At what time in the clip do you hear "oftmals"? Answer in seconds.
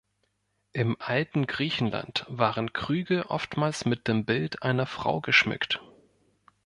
3.29-3.85